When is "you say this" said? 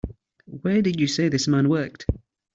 0.99-1.47